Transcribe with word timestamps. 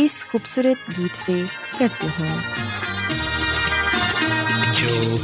اس 0.00 0.24
خوبصورت 0.30 0.98
گیت 0.98 1.18
سے 1.26 1.42
کرتے 1.78 2.06
ہیں 2.18 2.36
جو 4.72 5.16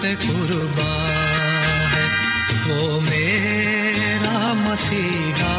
پہ 0.00 0.14
قربان 0.22 1.92
ہے، 1.94 2.06
وہ 2.66 3.00
میرا 3.00 4.52
مسیحا 4.54 5.56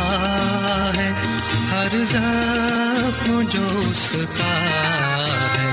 ہے۔ 0.98 1.12
ہر 1.72 1.98
زخم 2.06 3.42
جو 3.50 3.68
اس 3.90 4.12
کا 4.38 4.54
ہے 5.58 5.69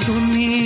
دنیا 0.00 0.61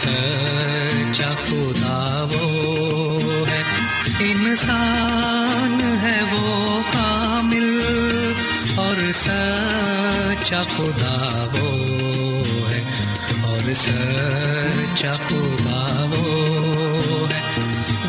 سچا 0.00 1.30
خدا 1.30 2.26
وہ 2.32 3.18
ہے۔ 3.50 3.62
انسان 4.20 5.98
ہے 6.02 6.20
وہ 6.32 6.80
کامل 6.92 7.80
اور 8.76 9.12
سچا 9.12 10.60
خدا 10.60 11.46
وہ 11.52 12.70
ہے۔ 12.70 12.82
اور 13.42 13.72
سچا 13.72 15.12
خدا 15.12 16.06
وہ 16.10 17.26
ہے۔ 17.32 17.40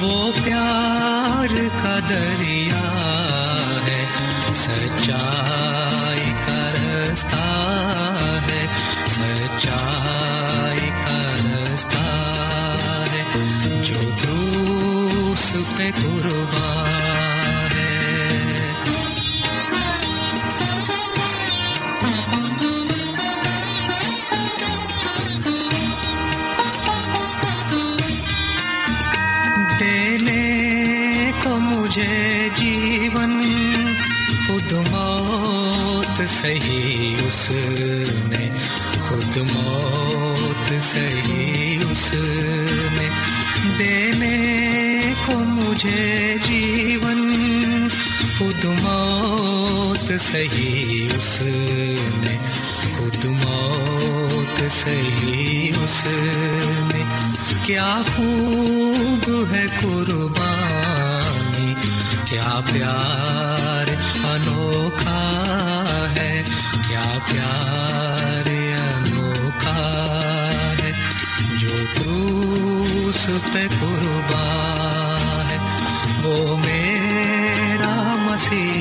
وہ 0.01 0.31
پیار 0.45 1.55
کا 1.83 1.99
دریا 2.09 3.00
سہی 36.31 37.13
اس 37.27 37.51
نے 38.29 38.49
خود 39.01 39.37
موت 39.51 40.71
سہی 40.81 41.77
اس 41.91 42.13
نے 42.93 43.07
دینے 43.79 44.37
کو 45.25 45.33
مجھے 45.45 46.35
جیون، 46.47 47.21
خود 48.37 48.65
موت 48.81 50.11
سہی 50.21 51.07
اس 51.17 51.41
نے 52.23 52.35
خود 52.93 53.25
موت 53.25 54.61
سہی 54.71 55.69
اس 55.83 55.99
نے 56.93 57.03
کیا 57.65 57.91
خوب 58.05 59.29
ہے 59.51 59.65
قربانی، 59.81 61.73
کیا 62.25 62.59
پیار 62.73 63.70
پیار 67.27 68.49
انوکھا 68.49 69.77
ہے 70.79 70.91
جو 71.59 71.75
کروس 71.95 73.27
پہ 73.53 73.67
قربان 73.79 75.49
ہے 75.49 75.57
وہ 76.23 76.57
میرا 76.57 77.95
مسیح 78.19 78.80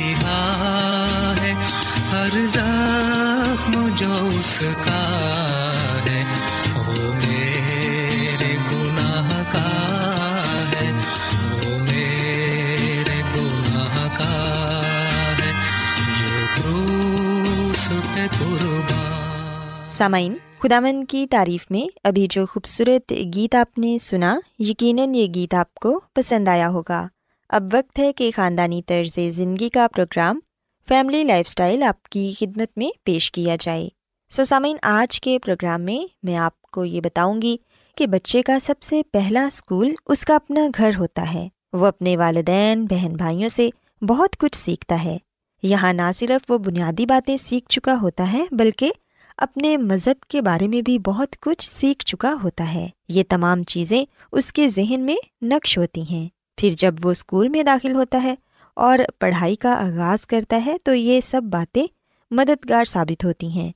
سامعین 20.01 20.35
خداون 20.59 21.05
کی 21.05 21.27
تعریف 21.27 21.71
میں 21.71 21.99
ابھی 22.05 22.27
جو 22.31 22.47
خوبصورت 22.47 23.13
گیت 23.35 23.55
آپ 23.55 23.79
نے 23.79 23.99
سنا، 23.99 24.41
یقیناً 24.59 25.15
یہ 25.15 25.27
گیت 25.35 25.55
آپ 25.55 25.75
کو 25.75 26.01
پسند 26.15 26.49
آیا 26.49 26.69
ہوگا۔ 26.69 27.07
اب 27.49 27.65
وقت 27.73 27.99
ہے 27.99 28.13
کہ 28.13 28.31
خاندانی 28.37 28.83
طرز 28.83 29.19
زندگی 29.37 29.69
کا 29.69 29.87
پروگرام، 29.95 30.41
فیملی 30.89 31.25
لائف 31.25 31.47
اسٹائل 31.49 31.83
آپ 31.83 32.03
کی 32.03 32.33
خدمت 32.39 32.69
میں 32.77 32.91
پیش 33.05 33.33
کیا 33.33 33.57
جائے۔ 33.61 33.89
سو 34.31 34.45
سامعین، 34.45 34.77
آج 34.83 35.21
کے 35.21 35.39
پروگرام 35.39 35.83
میں 35.83 36.13
میں 36.23 36.37
آپ 36.37 36.63
کو 36.63 36.85
یہ 36.85 37.01
بتاؤں 37.01 37.43
گی 37.43 37.57
کہ 37.97 38.07
بچے 38.07 38.43
کا 38.43 38.59
سب 38.59 38.83
سے 38.83 39.03
پہلا 39.13 39.45
اسکول 39.47 39.95
اس 40.07 40.25
کا 40.25 40.35
اپنا 40.35 40.61
گھر 40.79 40.91
ہوتا 40.99 41.35
ہے۔ 41.35 41.49
وہ 41.73 41.87
اپنے 41.87 42.17
والدین، 42.17 42.87
بہن 42.87 43.13
بھائیوں 43.13 43.49
سے 43.49 43.71
بہت 44.03 44.37
کچھ 44.37 44.57
سیکھتا 44.57 45.05
ہے۔ 45.05 45.19
یہاں 45.63 45.93
نہ 45.93 46.13
صرف 46.15 46.51
وہ 46.51 46.59
بنیادی 46.59 47.07
باتیں 47.07 47.37
سیکھ 47.37 47.69
چکا 47.69 47.95
ہوتا 48.03 48.33
ہے، 48.33 48.45
بلکہ 48.51 48.93
اپنے 49.41 49.77
مذہب 49.77 50.23
کے 50.23 50.43
بارے 50.43 50.69
میں 50.69 50.83
بھی 50.83 50.99
بہت 50.99 51.37
کچھ 51.41 51.71
سیکھ 51.73 52.05
چکا 52.07 52.35
ہوتا 52.43 52.75
ہے۔ 52.75 52.89
یہ 53.09 53.23
تمام 53.29 53.63
چیزیں 53.63 54.05
اس 54.33 54.53
کے 54.53 54.69
ذہن 54.69 55.01
میں 55.01 55.17
نقش 55.43 55.79
ہوتی 55.79 56.03
ہیں۔ 56.11 56.29
پھر 56.57 56.75
جب 56.77 56.95
وہ 57.03 57.11
اسکول 57.11 57.49
میں 57.49 57.63
داخل 57.63 57.95
ہوتا 57.95 58.23
ہے 58.23 58.35
اور 58.77 58.99
پڑھائی 59.19 59.57
کا 59.57 59.73
آغاز 59.73 60.27
کرتا 60.27 60.61
ہے 60.67 60.77
تو 60.83 60.95
یہ 60.95 61.21
سب 61.21 61.43
باتیں 61.43 61.87
مددگار 62.31 62.85
ثابت 62.85 63.25
ہوتی 63.25 63.49
ہیں 63.49 63.71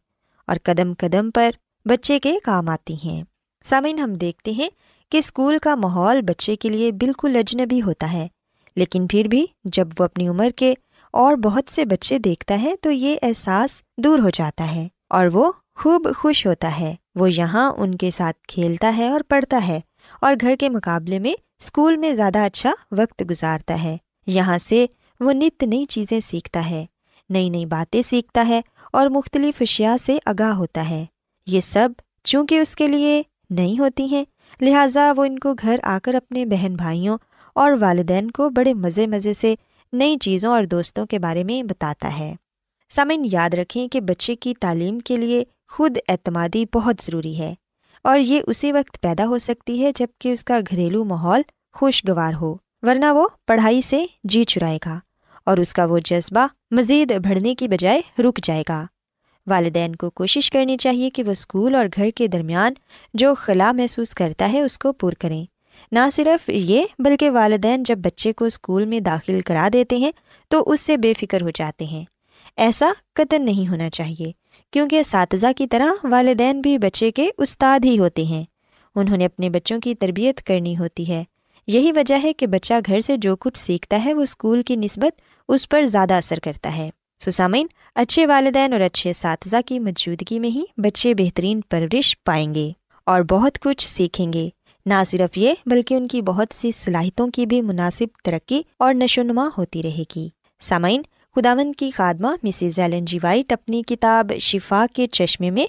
اور 0.47 0.57
قدم 0.63 0.93
قدم 0.99 1.31
پر 1.31 1.51
بچے 1.85 2.19
کے 2.19 2.39
کام 2.45 2.69
آتی 2.69 2.95
ہیں۔ 3.05 3.23
سامعین، 3.65 3.99
ہم 3.99 4.15
دیکھتے 4.15 4.51
ہیں 4.51 4.69
کہ 5.13 5.19
اسکول 5.19 5.59
کا 5.59 5.75
ماحول 5.75 6.23
بچے 6.23 6.57
کے 6.57 6.69
لیے 6.69 6.93
بالکل 6.93 7.37
اجنبی 7.37 7.83
ہوتا 7.83 8.13
ہے، 8.13 8.27
لیکن 8.77 9.07
پھر 9.07 9.29
بھی 9.29 9.47
جب 9.65 9.89
وہ 9.99 10.05
اپنی 10.05 10.29
عمر 10.29 10.51
کے 10.57 10.75
اور 11.11 11.35
بہت 11.35 11.73
سے 11.73 11.85
بچے 11.85 12.19
دیکھتا 12.19 12.63
ہے 12.63 12.75
تو 12.81 12.91
یہ 12.91 13.17
احساس 13.23 13.81
دور 13.97 14.19
ہو 14.19 14.31
جاتا 14.31 14.75
ہے۔ 14.75 14.89
اور 15.11 15.27
وہ 15.33 15.53
خوب 15.75 16.09
خوش 16.17 16.47
ہوتا 16.47 16.81
ہے۔ 16.81 16.95
وہ 17.15 17.31
یہاں 17.33 17.71
ان 17.77 17.95
کے 17.95 18.11
ساتھ 18.11 18.37
کھیلتا 18.49 18.97
ہے 18.97 19.09
اور 19.09 19.21
پڑھتا 19.29 19.61
ہے 19.69 19.81
اور 20.21 20.35
گھر 20.41 20.55
کے 20.61 20.69
مقابلے 20.69 21.19
میں 21.19 21.35
اسکول 21.61 21.97
میں 21.97 22.15
زیادہ 22.15 22.39
اچھا 22.39 22.73
وقت 22.93 23.23
گزارتا 23.31 23.83
ہے۔ 23.83 23.97
یہاں 24.27 24.59
سے 24.59 24.87
وہ 25.21 25.33
نت 25.33 25.63
نئی 25.63 25.85
چیزیں 25.85 26.21
سیکھتا 26.21 26.71
ہے، 26.71 26.87
نئی 27.31 27.49
نئی 27.49 27.67
باتیں 27.67 28.03
سیکھتا 28.03 28.49
ہے 28.49 28.61
اور 28.93 29.07
مختلف 29.07 29.55
اشیاء 29.61 29.97
سے 29.97 30.19
آگاہ 30.27 30.55
ہوتا 30.55 30.89
ہے۔ 30.89 31.05
یہ 31.47 31.61
سب 31.61 31.89
چونکہ 32.25 32.59
اس 32.59 32.77
کے 32.77 32.89
لیے 32.89 33.23
نہیں 33.51 33.79
ہوتی 33.79 34.07
ہیں، 34.07 34.25
لہٰذا 34.61 35.13
وہ 35.17 35.25
ان 35.25 35.39
کو 35.39 35.55
گھر 35.55 35.77
آ 35.83 35.99
کر 36.03 36.15
اپنے 36.15 36.47
بہن 36.47 36.75
بھائیوں 36.75 37.19
اور 37.55 37.73
والدین 37.81 38.31
کو 38.31 38.51
بڑے 38.51 38.75
مزے 38.75 39.07
مزے 39.07 39.35
سے 39.35 39.55
نئی 39.93 40.17
چیزوں 40.17 40.51
اور 40.51 40.65
دوستوں 40.65 41.07
کے 41.07 41.19
بارے 41.19 41.45
میں 41.45 41.63
بتاتا 41.63 42.19
ہے۔ 42.19 42.35
سامن 42.95 43.27
یاد 43.33 43.55
رکھیں 43.55 43.89
کہ 43.89 44.01
بچے 44.01 44.37
کی 44.37 44.55
تعلیم 44.55 44.99
کے 44.99 45.17
لیے 45.17 45.45
خود 45.69 45.99
اعتمادی 46.09 46.65
بہت 46.75 47.03
ضروری 47.03 47.39
ہے 47.39 47.55
اور 48.05 48.19
یہ 48.19 48.41
اسی 48.47 48.73
وقت 48.73 49.01
پیدا 49.01 49.27
ہو 49.27 49.39
سکتی 49.39 49.85
ہے 49.85 49.91
جبکہ 49.95 50.33
اس 50.33 50.45
کا 50.45 50.59
گھریلو 50.71 51.05
ماحول 51.05 51.43
خوشگوار 51.73 52.33
ہو، 52.41 52.57
ورنہ 52.83 53.05
وہ 53.13 53.29
پڑھائی 53.47 53.83
سے 53.83 54.07
جی 54.25 54.45
چرائے 54.45 54.79
گا 54.87 54.99
اور 55.47 55.57
اس 55.57 55.75
کا 55.75 55.85
وہ 55.85 55.99
جذبہ 56.05 56.47
مزید 56.71 57.13
بڑھنے 57.25 57.55
کی 57.55 57.69
بجائے 57.69 58.23
رک 58.23 58.41
جائے 58.43 58.63
گا۔ 58.69 58.87
والدین 59.47 59.97
کو 59.97 60.11
کوشش 60.11 60.51
کرنی 60.51 60.77
چاہیے 60.77 61.11
کہ 61.11 61.23
وہ 61.23 61.31
اسکول 61.31 61.75
اور 61.75 61.87
گھر 61.97 62.11
کے 62.11 62.27
درمیان 62.27 62.73
جو 63.15 63.35
خلا 63.35 63.73
محسوس 63.73 64.15
کرتا 64.15 64.53
ہے 64.53 64.61
اس 64.61 64.79
کو 64.79 64.93
پور 64.93 65.13
کریں۔ 65.13 65.45
نہ 65.93 66.11
صرف 66.13 66.49
یہ، 66.49 66.85
بلکہ 66.99 67.31
والدین 67.31 67.83
جب 67.83 67.99
بچے 67.99 68.33
کو 68.33 68.45
اسکول 68.45 68.85
میں 68.85 69.01
داخل 69.01 69.41
کرا 69.41 69.69
دیتے 69.73 69.97
ہیں 69.97 70.13
تو 70.49 70.65
اس 70.67 70.81
سے 70.81 70.97
بے 70.97 71.13
فکر 71.21 71.43
ہو 71.43 71.51
جاتے 71.51 71.85
ہیں۔ 71.85 72.05
ایسا 72.57 72.93
قطن 73.15 73.45
نہیں 73.45 73.69
ہونا 73.69 73.91
چاہیے، 73.91 74.33
کیونکہ 74.73 75.01
اساتذہ 75.01 75.47
کی 75.57 75.67
طرح 75.67 76.07
والدین 76.07 76.61
بھی 76.61 76.79
بچے 76.79 77.11
کے 77.11 77.31
استاد 77.39 77.81
ہی 77.85 77.99
ہوتے 77.99 78.25
ہیں۔ 78.25 78.45
انہوں 78.95 79.17
نے 79.17 79.25
اپنے 79.25 79.51
بچوں 79.51 79.81
کی 79.81 79.95
تربیت 79.95 80.43
کرنی 80.43 80.79
ہوتی 80.79 81.09
ہے۔ 81.09 81.25
یہی 81.67 81.93
وجہ 81.93 82.15
ہے 82.23 82.33
کہ 82.33 82.47
بچہ 82.47 82.75
گھر 82.87 83.01
سے 83.01 83.17
جو 83.17 83.37
کچھ 83.37 83.59
سیکھتا 83.59 84.05
ہے، 84.05 84.15
وہ 84.15 84.23
اسکول 84.23 84.63
کی 84.63 84.77
نسبت 84.77 85.23
اس 85.49 85.69
پر 85.69 85.85
زیادہ 85.85 86.15
اثر 86.15 86.39
کرتا 86.39 86.77
ہے۔ 86.77 86.91
سسامین، 87.25 87.67
اچھے 87.95 88.27
والدین 88.27 88.73
اور 88.73 88.81
اچھے 88.81 89.11
اساتذہ 89.11 89.57
کی 89.67 89.79
موجودگی 89.79 90.39
میں 90.39 90.49
ہی 90.49 90.63
بچے 90.77 91.15
بہترین 91.15 91.61
پرورش 91.61 92.17
پائیں 92.25 92.55
گے 92.55 92.71
اور 93.07 93.23
بہت 93.23 93.59
کچھ 93.59 93.89
سیکھیں 93.89 94.33
گے۔ 94.33 94.49
نہ 94.87 94.95
صرف 95.07 95.39
یہ، 95.39 95.55
بلکہ 95.67 95.95
ان 95.95 96.09
کی 96.09 96.23
بہت 96.23 96.55
سی 96.55 96.73
صلاحیتوں 96.73 97.29
کی 97.29 97.47
بھی 97.47 97.63
مناسب 97.63 98.05
ترقی 98.25 98.63
اور 98.79 98.95
نشو 98.95 99.23
نما 99.23 99.49
ہوتی 99.59 99.83
رہے 99.83 100.03
گی۔ 100.17 100.29
سامعین 100.61 101.03
خداون 101.37 101.73
کی 101.73 101.91
خادمہ 101.91 102.29
مسز 102.43 102.79
ایلن 102.79 103.05
جی 103.05 103.19
وائٹ 103.23 103.53
اپنی 103.53 103.83
کتاب 103.83 104.33
شفا 104.41 104.87
کے 104.95 105.07
چشمے 105.07 105.51
میں 105.51 105.67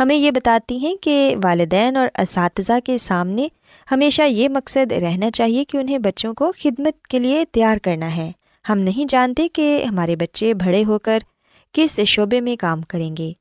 ہمیں 0.00 0.16
یہ 0.16 0.30
بتاتی 0.30 0.78
ہیں 0.78 0.96
کہ 0.96 1.36
والدین 1.42 1.96
اور 1.96 2.08
اساتذہ 2.18 2.72
کے 2.84 2.98
سامنے 2.98 3.48
ہمیشہ 3.90 4.22
یہ 4.22 4.48
مقصد 4.48 4.92
رہنا 4.92 5.30
چاہیے 5.30 5.64
کہ 5.64 5.76
انہیں 5.76 5.98
بچوں 5.98 6.34
کو 6.34 6.52
خدمت 6.60 7.06
کے 7.06 7.18
لیے 7.18 7.44
تیار 7.52 7.76
کرنا 7.76 8.16
ہے۔ 8.16 8.32
ہم 8.68 8.78
نہیں 8.78 9.04
جانتے 9.08 9.48
کہ 9.48 9.84
ہمارے 9.90 10.16
بچے 10.16 10.54
بڑے 10.54 10.84
ہو 10.84 10.98
کر 10.98 11.18
کس 11.72 12.00
شعبے 12.06 12.40
میں 12.40 12.56
کام 12.56 12.82
کریں 12.82 13.16
گے۔ 13.16 13.32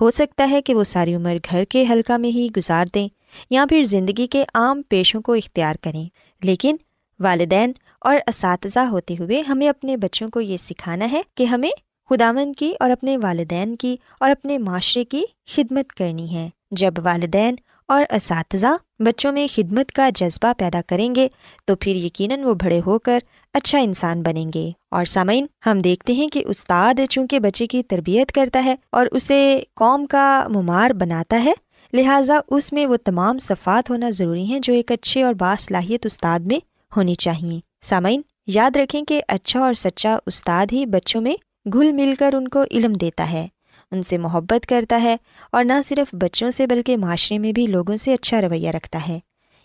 ہو 0.00 0.10
سکتا 0.10 0.48
ہے 0.50 0.62
کہ 0.62 0.74
وہ 0.74 0.84
ساری 0.84 1.14
عمر 1.14 1.36
گھر 1.50 1.64
کے 1.64 1.84
حلقہ 1.90 2.12
میں 2.12 2.28
ہی 2.28 2.48
گزار 2.56 2.86
دیں 2.94 3.08
یا 3.50 3.64
پھر 3.68 3.82
زندگی 3.82 4.26
کے 4.26 4.44
عام 4.54 4.82
پیشوں 4.88 5.20
کو 5.20 5.32
اختیار 5.32 5.74
کریں۔ 5.80 6.08
لیکن 6.42 6.76
والدین 7.20 7.72
اور 8.02 8.16
اساتذہ 8.26 8.78
ہوتے 8.78 9.14
ہوئے 9.20 9.40
ہمیں 9.40 9.68
اپنے 9.68 9.96
بچوں 9.96 10.30
کو 10.30 10.40
یہ 10.40 10.56
سکھانا 10.56 11.12
ہے 11.12 11.22
کہ 11.34 11.44
ہمیں 11.44 11.70
خداون 12.10 12.52
کی 12.52 12.74
اور 12.80 12.90
اپنے 12.90 13.16
والدین 13.16 13.76
کی 13.76 13.96
اور 14.20 14.30
اپنے 14.30 14.58
معاشرے 14.58 15.04
کی 15.04 15.24
خدمت 15.46 15.92
کرنی 15.92 16.34
ہے۔ 16.34 16.48
جب 16.70 16.94
والدین 16.98 17.54
اور 17.88 18.04
اساتذہ 18.10 18.66
بچوں 18.98 19.32
میں 19.32 19.46
خدمت 19.54 19.92
کا 19.92 20.10
جذبہ 20.14 20.52
پیدا 20.58 20.80
کریں 20.86 21.14
گے، 21.14 21.28
تو 21.64 21.76
پھر 21.76 21.96
یقیناً 21.96 22.42
وہ 22.44 22.54
بڑے 22.54 22.80
ہو 22.86 22.98
کر 22.98 23.18
اچھا 23.54 23.78
انسان 23.78 24.22
بنیں 24.22 24.50
گے۔ 24.54 24.70
اور 24.90 25.04
سامعین، 25.04 25.46
ہم 25.66 25.80
دیکھتے 25.80 26.12
ہیں 26.12 26.28
کہ 26.28 26.42
استاد 26.46 26.94
چونکہ 27.10 27.38
بچے 27.38 27.66
کی 27.66 27.82
تربیت 27.82 28.32
کرتا 28.32 28.64
ہے 28.64 28.74
اور 28.92 29.06
اسے 29.12 29.62
قوم 29.74 30.06
کا 30.06 30.46
ممار 30.48 30.90
بناتا 30.90 31.44
ہے، 31.44 31.52
لہٰذا 31.92 32.40
اس 32.48 32.72
میں 32.72 32.86
وہ 32.86 32.96
تمام 33.04 33.38
صفات 33.38 33.90
ہونا 33.90 34.10
ضروری 34.10 34.44
ہیں 34.44 34.60
جو 34.60 34.72
ایک 34.72 34.92
اچھے 34.92 35.22
اور 35.22 35.34
باصلاحیت 35.34 36.06
استاد 36.06 36.40
میں 36.40 36.58
ہونی 36.96 37.14
چاہیے۔ 37.14 37.71
سامعین، 37.84 38.22
یاد 38.46 38.76
رکھیں 38.76 39.02
کہ 39.02 39.22
اچھا 39.28 39.60
اور 39.60 39.74
سچا 39.74 40.16
استاد 40.26 40.66
ہی 40.72 40.86
بچوں 40.86 41.20
میں 41.20 41.34
گھل 41.72 41.92
مل 41.92 42.14
کر 42.18 42.34
ان 42.34 42.48
کو 42.48 42.64
علم 42.70 42.92
دیتا 42.92 43.32
ہے۔ 43.32 43.48
ان 43.90 44.02
سے 44.02 44.18
محبت 44.18 44.66
کرتا 44.66 45.00
ہے 45.02 45.16
اور 45.52 45.64
نہ 45.64 45.72
صرف 45.84 46.14
بچوں 46.14 46.50
سے 46.50 46.66
بلکہ 46.66 46.96
معاشرے 46.96 47.38
میں 47.38 47.52
بھی 47.52 47.66
لوگوں 47.66 47.96
سے 47.96 48.14
اچھا 48.14 48.40
رویہ 48.40 48.70
رکھتا 48.70 49.08
ہے۔ 49.08 49.18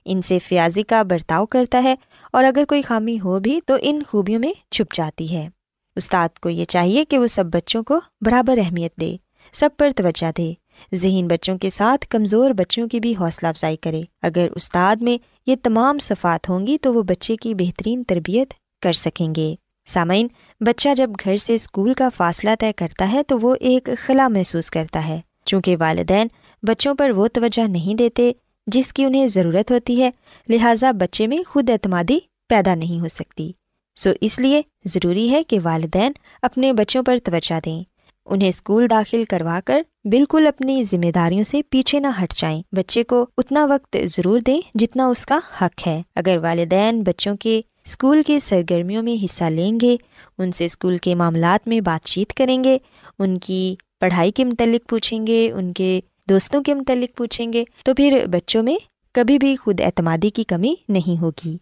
ان 0.05 0.21
سے 0.21 0.39
فیاضی 0.39 0.83
کا 0.83 1.03
برتاؤ 1.03 1.45
کرتا 1.45 1.83
ہے 1.83 1.95
اور 2.33 2.43
اگر 2.43 2.63
کوئی 2.67 2.81
خامی 2.81 3.19
ہو 3.19 3.39
بھی 3.39 3.59
تو 3.65 3.75
ان 3.81 4.01
خوبیوں 4.07 4.39
میں 4.39 4.53
چھپ 4.71 4.93
جاتی 4.93 5.35
ہے۔ 5.35 5.49
استاد 5.95 6.39
کو 6.39 6.49
یہ 6.49 6.65
چاہیے 6.65 7.05
کہ 7.05 7.17
وہ 7.17 7.27
سب 7.27 7.45
بچوں 7.45 7.83
کو 7.83 7.99
برابر 8.21 8.57
اہمیت 8.57 8.95
دے، 9.01 9.15
سب 9.51 9.69
پر 9.77 9.89
توجہ 9.95 10.31
دے۔ 10.37 10.53
ذہین 10.95 11.27
بچوں 11.27 11.57
کے 11.57 11.69
ساتھ 11.69 12.07
کمزور 12.07 12.51
بچوں 12.51 12.87
کی 12.87 12.99
بھی 12.99 13.13
حوصلہ 13.19 13.47
افزائی 13.47 13.77
کرے۔ 13.77 14.01
اگر 14.21 14.47
استاد 14.55 14.95
میں 15.01 15.17
یہ 15.47 15.55
تمام 15.63 15.99
صفات 15.99 16.49
ہوں 16.49 16.67
گی 16.67 16.77
تو 16.77 16.93
وہ 16.93 17.01
بچے 17.01 17.35
کی 17.35 17.53
بہترین 17.53 18.03
تربیت 18.03 18.53
کر 18.81 18.93
سکیں 18.93 19.35
گے۔ 19.35 19.55
سامعین، 19.87 20.27
بچہ 20.59 20.89
جب 20.95 21.09
گھر 21.23 21.37
سے 21.37 21.55
اسکول 21.55 21.93
کا 21.93 22.09
فاصلہ 22.15 22.49
طے 22.59 22.73
کرتا 22.73 23.11
ہے 23.11 23.23
تو 23.23 23.39
وہ 23.39 23.55
ایک 23.59 23.89
خلا 23.97 24.27
محسوس 24.27 24.71
کرتا 24.71 25.07
ہے۔ 25.07 25.21
چونکہ 25.45 25.75
والدین 25.79 26.27
بچوں 26.63 26.95
پر 26.95 27.09
وہ 27.09 27.27
توجہ 27.27 27.67
نہیں 27.67 27.95
دیتے 27.95 28.31
جس 28.67 28.93
کی 28.93 29.05
انہیں 29.05 29.27
ضرورت 29.27 29.71
ہوتی 29.71 30.03
ہے، 30.03 30.11
لہٰذا 30.49 30.91
بچے 30.91 31.27
میں 31.27 31.37
خود 31.47 31.69
اعتمادی 31.69 32.19
پیدا 32.49 32.75
نہیں 32.75 32.99
ہو 32.99 33.07
سکتی۔ 33.07 33.51
سو 33.95 34.09
اس 34.21 34.39
لیے 34.39 34.61
ضروری 34.85 35.31
ہے 35.31 35.43
کہ 35.43 35.59
والدین 35.63 36.11
اپنے 36.41 36.73
بچوں 36.73 37.03
پر 37.03 37.17
توجہ 37.23 37.59
دیں۔ 37.65 37.83
انہیں 38.27 38.49
اسکول 38.49 38.89
داخل 38.89 39.23
کروا 39.23 39.59
کر 39.65 39.81
بالکل 40.05 40.47
اپنی 40.47 40.83
ذمہ 40.83 41.11
داریوں 41.15 41.43
سے 41.43 41.61
پیچھے 41.69 41.99
نہ 41.99 42.07
ہٹ 42.23 42.33
جائیں۔ 42.33 42.61
بچے 42.71 43.03
کو 43.03 43.25
اتنا 43.37 43.65
وقت 43.65 43.97
ضرور 44.03 44.39
دیں 44.39 44.61
جتنا 44.75 45.07
اس 45.07 45.25
کا 45.25 45.39
حق 45.61 45.87
ہے۔ 45.87 46.01
اگر 46.15 46.37
والدین 46.37 47.03
بچوں 47.03 47.35
کے 47.37 47.61
اسکول 47.85 48.21
کے 48.27 48.39
سرگرمیوں 48.39 49.03
میں 49.03 49.25
حصہ 49.25 49.43
لیں 49.43 49.79
گے، 49.81 49.97
ان 50.37 50.51
سے 50.51 50.65
اسکول 50.65 50.97
کے 50.97 51.15
معاملات 51.15 51.67
میں 51.67 51.81
بات 51.81 52.05
چیت 52.05 52.33
کریں 52.33 52.63
گے، 52.63 52.77
ان 53.19 53.39
کی 53.39 53.75
پڑھائی 53.99 54.31
کے 54.31 54.43
متعلق 54.43 54.89
پوچھیں 54.89 55.27
گے، 55.27 55.51
ان 55.51 55.73
کے 55.73 55.99
دوستوں 56.29 56.63
کے 56.63 56.73
متعلق 56.73 57.17
پوچھیں 57.17 57.53
گے، 57.53 57.63
تو 57.83 57.93
پھر 57.93 58.25
بچوں 58.31 58.63
میں 58.63 58.77
کبھی 59.13 59.39
بھی 59.39 59.55
خود 59.55 59.81
اعتمادی 59.81 60.29
کی 60.29 60.43
کمی 60.43 60.75
نہیں 60.89 61.21
ہوگی۔ 61.21 61.57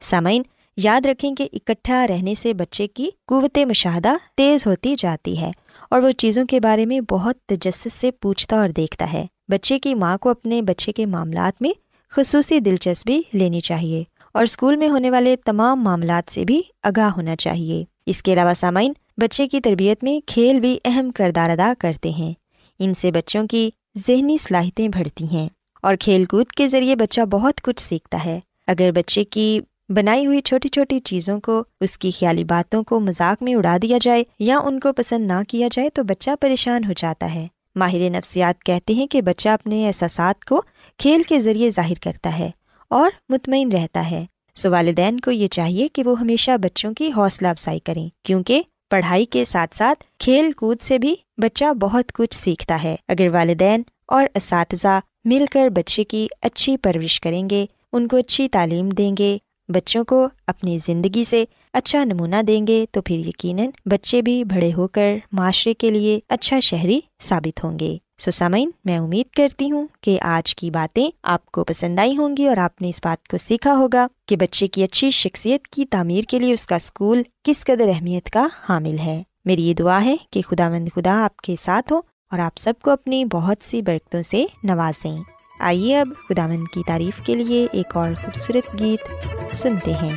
سامعین، 0.00 0.42
یاد 0.76 1.06
رکھیں 1.06 1.34
کہ 1.34 1.48
اکٹھا 1.52 2.06
رہنے 2.06 2.34
سے 2.34 2.54
بچے 2.54 2.86
کی 2.86 3.10
قوت 3.26 3.58
مشاہدہ 3.58 4.12
تیز 4.36 4.66
ہوتی 4.66 4.94
جاتی 4.98 5.40
ہے۔ 5.40 5.50
اور 5.92 6.02
وہ 6.02 6.10
چیزوں 6.10 6.44
کے 6.44 6.60
بارے 6.60 6.86
میں 6.86 7.00
بہت 7.00 7.36
تجسس 7.46 7.92
سے 7.92 8.10
پوچھتا 8.10 8.56
اور 8.56 8.68
دیکھتا 8.68 9.12
ہے۔ 9.12 9.26
بچے 9.48 9.78
کی 9.78 9.94
ماں 9.94 10.18
کو 10.18 10.28
اپنے 10.28 10.62
بچے 10.62 10.92
کے 10.92 11.06
معاملات 11.06 11.62
میں 11.62 11.70
خصوصی 12.10 12.60
دلچسپی 12.60 13.20
لینی 13.34 13.60
چاہیے 13.60 14.04
اور 14.34 14.42
اسکول 14.42 14.76
میں 14.76 14.88
ہونے 14.88 15.10
والے 15.10 15.36
تمام 15.44 15.82
معاملات 15.82 16.32
سے 16.32 16.44
بھی 16.44 16.62
آگاہ 16.82 17.10
ہونا 17.10 17.36
چاہیے۔ 17.36 17.84
اس 18.06 18.22
کے 18.22 18.32
علاوہ 18.32 18.54
سامعین، 18.54 18.92
بچے 19.16 19.46
کی 19.46 19.60
تربیت 19.60 20.04
میں 20.04 20.20
کھیل 20.26 20.60
بھی 20.60 20.78
اہم 20.84 21.10
کردار 21.10 21.50
ادا 21.50 21.72
کرتے 21.78 22.10
ہیں۔ 22.10 22.32
ان 22.78 22.94
سے 22.94 23.10
بچوں 23.10 23.46
کی 23.46 23.70
ذہنی 23.98 24.36
صلاحیتیں 24.36 24.88
بڑھتی 24.88 25.24
ہیں 25.32 25.48
اور 25.82 25.94
کھیل 26.00 26.24
کود 26.24 26.46
کے 26.46 26.68
ذریعے 26.68 26.96
بچہ 26.96 27.20
بہت 27.20 27.60
کچھ 27.62 27.80
سیکھتا 27.80 28.24
ہے۔ 28.24 28.40
اگر 28.66 28.90
بچے 28.92 29.24
کی 29.24 29.60
بنائی 29.94 30.26
ہوئی 30.26 30.40
چھوٹی 30.40 30.68
چھوٹی 30.68 30.98
چیزوں 30.98 31.40
کو، 31.40 31.64
اس 31.80 31.98
کی 31.98 32.10
خیالی 32.10 32.44
باتوں 32.44 32.82
کو 32.82 33.00
مذاق 33.00 33.42
میں 33.42 33.54
اڑا 33.54 33.76
دیا 33.82 33.98
جائے 34.00 34.24
یا 34.38 34.58
ان 34.58 34.80
کو 34.80 34.92
پسند 34.92 35.26
نہ 35.26 35.42
کیا 35.48 35.68
جائے 35.72 35.90
تو 35.90 36.02
بچہ 36.02 36.30
پریشان 36.40 36.84
ہو 36.84 36.92
جاتا 36.96 37.34
ہے۔ 37.34 37.46
ماہر 37.74 38.10
نفسیات 38.10 38.64
کہتے 38.64 38.94
ہیں 38.94 39.06
کہ 39.06 39.22
بچہ 39.22 39.48
اپنے 39.48 39.86
احساسات 39.86 40.44
کو 40.44 40.62
کھیل 40.98 41.22
کے 41.22 41.40
ذریعے 41.40 41.70
ظاہر 41.70 42.02
کرتا 42.02 42.38
ہے 42.38 42.50
اور 42.88 43.10
مطمئن 43.28 43.72
رہتا 43.72 44.10
ہے۔ 44.10 44.24
سو 44.54 44.70
والدین 44.70 45.20
کو 45.20 45.30
یہ 45.30 45.46
چاہیے 45.46 45.88
کہ 45.88 46.02
وہ 46.02 46.20
ہمیشہ 46.20 46.56
بچوں 46.56 46.94
کی 46.94 47.10
حوصلہ 47.16 47.48
افزائی 47.48 47.78
کریں، 47.78 48.08
کیونکہ 48.22 48.62
پڑھائی 48.90 49.24
کے 49.24 49.44
ساتھ 49.44 49.76
ساتھ 49.76 50.04
کھیل 50.18 50.52
کود 50.52 50.80
سے 50.80 50.98
بھی 50.98 51.14
بچہ 51.36 51.72
بہت 51.72 52.12
کچھ 52.12 52.34
سیکھتا 52.34 52.82
ہے۔ 52.82 52.96
اگر 53.08 53.28
والدین 53.28 53.82
اور 54.06 54.26
اساتذہ 54.34 55.00
مل 55.24 55.44
کر 55.52 55.68
بچے 55.68 56.04
کی 56.04 56.26
اچھی 56.42 56.76
پرورش 56.76 57.20
کریں 57.20 57.50
گے، 57.50 57.66
ان 57.92 58.08
کو 58.08 58.16
اچھی 58.16 58.48
تعلیم 58.48 58.88
دیں 58.88 59.16
گے 59.18 59.38
بچوں 59.72 60.04
کو 60.04 60.28
اپنی 60.46 60.78
زندگی 60.86 61.24
سے 61.24 61.44
اچھا 61.72 62.04
نمونہ 62.04 62.42
دیں 62.46 62.66
گے 62.66 62.86
تو 62.90 63.02
پھر 63.02 63.16
یقیناً 63.16 63.66
بچے 63.86 64.22
بھی 64.22 64.44
بڑے 64.44 64.72
ہو 64.76 64.88
کر 64.88 65.16
معاشرے 65.32 65.74
کے 65.74 65.90
لیے 65.90 66.20
اچھا 66.28 66.60
شہری 66.60 67.00
ثابت 67.20 67.64
ہوں 67.64 67.78
گے۔ 67.78 67.96
سو 68.18 68.30
سامعین، 68.30 68.70
میں 68.84 68.98
امید 68.98 69.34
کرتی 69.34 69.70
ہوں 69.70 69.86
کہ 70.00 70.18
آج 70.20 70.54
کی 70.54 70.70
باتیں 70.70 71.10
آپ 71.22 71.46
کو 71.46 71.64
پسند 71.64 71.98
آئی 71.98 72.16
ہوں 72.16 72.36
گی 72.36 72.46
اور 72.48 72.56
آپ 72.56 72.82
نے 72.82 72.88
اس 72.88 73.00
بات 73.04 73.28
کو 73.28 73.36
سیکھا 73.36 73.74
ہوگا 73.76 74.06
کہ 74.28 74.36
بچے 74.36 74.66
کی 74.66 74.82
اچھی 74.82 75.10
شخصیت 75.10 75.68
کی 75.68 75.84
تعمیر 75.86 76.24
کے 76.24 76.38
لیے 76.38 76.52
اس 76.52 76.66
کا 76.66 76.76
اسکول 76.76 77.22
کس 77.44 77.64
قدر 77.64 77.88
اہمیت 77.88 78.30
کا 78.30 78.46
حامل 78.68 78.98
ہے۔ 78.98 79.22
میری 79.44 79.68
یہ 79.68 79.74
دعا 79.74 80.04
ہے 80.04 80.16
کہ 80.30 80.42
خدا 80.42 80.68
مند 80.68 80.88
خدا 80.94 81.24
آپ 81.24 81.36
کے 81.36 81.56
ساتھ 81.56 81.92
ہو 81.92 81.98
اور 82.30 82.38
آپ 82.38 82.58
سب 82.58 82.74
کو 82.82 82.90
اپنی 82.90 83.24
بہت 83.24 83.56
سی 83.60 83.82
برکتوں 83.82 84.22
سے 84.22 84.46
نوازیں۔ 84.64 85.41
آئیے 85.58 86.00
اب 86.00 86.08
خدا 86.28 86.46
کی 86.72 86.82
تعریف 86.86 87.24
کے 87.24 87.34
لیے 87.34 87.66
ایک 87.72 87.96
اور 87.96 88.10
خوبصورت 88.24 88.80
گیت 88.80 89.24
سنتے 89.54 89.92
ہیں۔ 89.92 90.16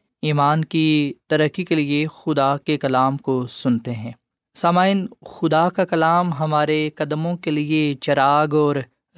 ایمان 0.21 0.65
کی 0.65 1.13
ترقی 1.27 1.65
کے 1.65 1.75
لیے 1.75 2.07
خدا 2.07 2.57
کے 2.57 2.77
کلام 2.77 3.17
کو 3.17 3.47
سنتے 3.47 3.91
ہیں۔ 3.91 4.11
سامعین، 4.55 5.07
خدا 5.25 5.69
کا 5.69 5.85
کلام 5.85 6.33
ہمارے 6.33 6.89
قدموں 6.95 7.37
کے 7.37 7.51
لیے 7.51 7.93
چراغ 7.93 8.55
اور 8.55 8.75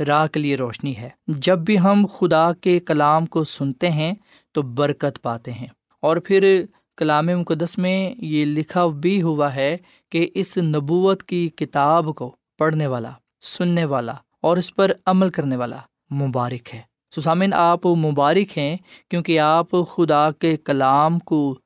راہ 0.07 0.27
کے 0.27 0.39
لیے 0.39 0.55
روشنی 0.55 0.97
ہے۔ 0.97 1.09
جب 1.27 1.59
بھی 1.59 1.79
ہم 1.79 2.05
خدا 2.13 2.53
کے 2.53 2.79
کلام 2.79 3.25
کو 3.25 3.43
سنتے 3.43 3.89
ہیں 3.89 4.13
تو 4.51 4.61
برکت 4.61 5.21
پاتے 5.21 5.51
ہیں۔ 5.51 5.67
اور 5.99 6.17
پھر 6.17 6.65
کلام 6.97 7.25
مقدس 7.25 7.77
میں 7.77 8.15
یہ 8.17 8.45
لکھا 8.45 8.87
بھی 8.87 9.21
ہوا 9.21 9.55
ہے 9.55 9.77
کہ 10.09 10.29
اس 10.33 10.57
نبوت 10.57 11.23
کی 11.23 11.49
کتاب 11.49 12.15
کو 12.15 12.35
پڑھنے 12.57 12.87
والا، 12.87 13.11
سننے 13.41 13.85
والا 13.85 14.13
اور 14.41 14.57
اس 14.57 14.75
پر 14.75 14.91
عمل 15.05 15.29
کرنے 15.29 15.55
والا 15.55 15.77
مبارک 16.13 16.75
ہے۔ 16.75 16.92
سسامن 17.15 17.53
آپ 17.53 17.85
مبارک 17.85 18.57
ہیں 18.57 18.77
کیونکہ 19.09 19.39
آپ 19.39 19.67
خدا 19.71 20.31
کے 20.31 20.57
کلام 20.57 21.19
کو 21.19 21.59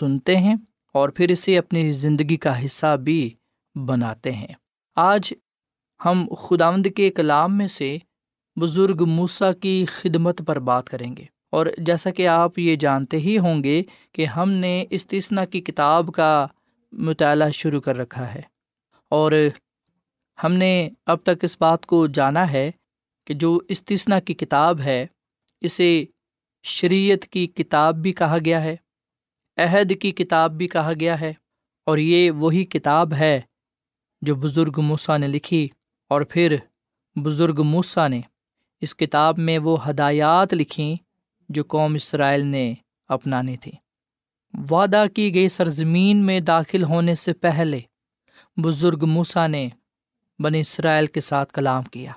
سنتے 0.00 0.36
ہیں 0.36 0.54
اور 0.92 1.08
پھر 1.08 1.28
اسے 1.28 1.58
اپنی 1.58 1.92
زندگی 1.92 2.36
کا 2.36 2.64
حصہ 2.64 2.96
بھی 2.96 3.34
بناتے 3.86 4.32
ہیں۔ 4.32 4.46
آج 4.96 5.32
ہم 6.04 6.28
خداوند 6.38 6.86
کے 6.96 7.10
کلام 7.10 7.58
میں 7.58 7.68
سے 7.68 7.98
بزرگ 8.60 9.04
موسا 9.06 9.52
کی 9.52 9.84
خدمت 9.88 10.42
پر 10.46 10.58
بات 10.58 10.88
کریں 10.88 11.16
گے۔ 11.16 11.24
اور 11.50 11.66
جیسا 11.78 12.10
کہ 12.10 12.28
آپ 12.28 12.58
یہ 12.58 12.76
جانتے 12.76 13.16
ہی 13.16 13.38
ہوں 13.38 13.64
گے 13.64 13.82
کہ 14.12 14.26
ہم 14.26 14.50
نے 14.50 14.84
استثنا 14.90 15.44
کی 15.44 15.60
کتاب 15.60 16.10
کا 16.14 16.46
مطالعہ 16.92 17.50
شروع 17.50 17.80
کر 17.80 17.96
رکھا 17.96 18.34
ہے۔ 18.34 18.42
اور 19.08 19.32
ہم 20.44 20.52
نے 20.52 20.88
اب 21.06 21.18
تک 21.22 21.44
اس 21.44 21.56
بات 21.60 21.86
کو 21.86 22.06
جانا 22.06 22.52
ہے 22.52 22.70
کہ 23.24 23.34
جو 23.34 23.58
استثنا 23.68 24.20
کی 24.20 24.34
کتاب 24.34 24.80
ہے، 24.80 25.06
اسے 25.60 26.04
شریعت 26.62 27.26
کی 27.26 27.46
کتاب 27.46 27.96
بھی 27.96 28.12
کہا 28.12 28.38
گیا 28.44 28.62
ہے، 28.62 28.76
عہد 29.56 29.92
کی 30.00 30.10
کتاب 30.10 30.52
بھی 30.52 30.68
کہا 30.68 30.92
گیا 31.00 31.20
ہے، 31.20 31.32
اور 31.86 31.98
یہ 31.98 32.30
وہی 32.30 32.64
کتاب 32.64 33.14
ہے 33.14 33.40
جو 34.22 34.34
بزرگ 34.34 34.80
موسیٰ 34.80 35.18
نے 35.18 35.28
لکھی۔ 35.28 35.68
اور 36.08 36.22
پھر 36.22 36.56
بزرگ 37.16 37.62
موسیٰ 37.62 38.08
نے 38.08 38.20
اس 38.80 38.96
کتاب 38.96 39.38
میں 39.38 39.58
وہ 39.58 39.88
ہدایات 39.88 40.54
لکھیں 40.54 40.96
جو 41.48 41.64
قوم 41.64 41.94
اسرائیل 41.94 42.46
نے 42.46 42.74
اپنانی 43.08 43.56
تھی 43.56 43.72
وعدہ 44.70 45.04
کی 45.14 45.34
گئی 45.34 45.48
سرزمین 45.48 46.16
میں 46.26 46.40
داخل 46.40 46.82
ہونے 46.84 47.14
سے 47.14 47.32
پہلے 47.32 47.80
بزرگ 48.56 49.04
موسا 49.06 49.46
نے 49.46 49.68
بنی 50.38 50.60
اسرائیل 50.60 51.06
کے 51.06 51.20
ساتھ 51.20 51.52
کلام 51.52 51.82
کیا۔ 51.82 52.12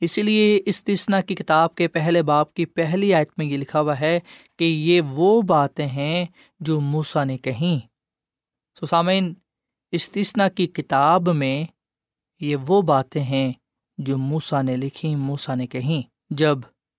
اسی 0.00 0.22
لیے 0.22 0.60
استثنا 0.66 1.20
کی 1.20 1.34
کتاب 1.34 1.74
کے 1.74 1.88
پہلے 1.88 2.22
باپ 2.22 2.54
کی 2.54 2.66
پہلی 2.66 3.14
آیت 3.14 3.28
میں 3.36 3.46
یہ 3.46 3.56
لکھا 3.56 3.80
ہوا 3.80 4.00
ہے 4.00 4.20
کہ 4.58 4.64
یہ 4.64 5.00
وہ 5.00 5.42
باتیں 5.42 5.86
ہیں 5.86 6.26
جو 6.60 6.80
موسا 6.80 7.24
نے 7.24 7.38
کہیں۔ 7.38 7.86
سسامین 8.80 9.34
استثنا 9.92 10.48
کی 10.48 10.66
کتاب 10.66 11.28
میں 11.28 11.64
یہ 12.40 12.56
وہ 12.66 12.82
باتیں 12.82 13.22
ہیں 13.22 13.52
جو 13.98 14.18
موسا 14.18 14.62
نے 14.62 14.76
لکھی 14.76 15.14
موسا 15.14 15.54
نے 15.54 15.66
کہیں 15.66 16.02
جب 16.30 16.58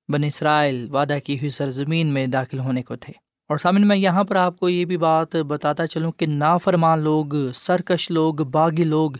بن 0.10 0.24
اسرائیل 0.24 0.88
وعدہ 0.92 1.18
کی 1.24 1.38
ہوئی 1.38 1.50
سرزمین 1.50 2.08
میں 2.08 2.28
داخل 2.28 2.60
ہونے 2.60 2.82
کو 2.84 2.96
تھے۔ 2.96 3.13
اور 3.50 3.58
سامن 3.58 3.88
میں 3.88 3.98
یہاں 3.98 4.24
پر 4.24 4.36
آپ 4.36 4.60
کو 4.60 4.70
یہ 4.70 4.86
بھی 4.86 4.98
بات 4.98 5.36
بتاتا 5.36 5.88
چلوں 5.88 6.12
کہ 6.12 6.26
نافرمان 6.26 7.00
لوگ، 7.00 7.52
سرکش 7.56 8.12
لوگ، 8.12 8.34
باغی 8.34 8.84
لوگ، 8.84 9.12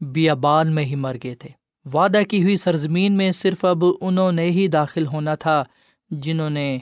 بیابان 0.00 0.74
میں 0.74 0.84
ہی 0.84 0.94
مر 0.94 1.16
گئے 1.22 1.34
تھے۔ 1.34 1.50
وعدہ 1.86 2.22
کی 2.28 2.42
ہوئی 2.42 2.56
سرزمین 2.56 3.16
میں 3.16 3.32
صرف 3.32 3.64
اب 3.64 3.84
انہوں 4.00 4.32
نے 4.32 4.50
ہی 4.50 4.68
داخل 4.68 5.06
ہونا 5.06 5.34
تھا 5.34 5.62
جنہوں 6.10 6.50
نے 6.50 6.78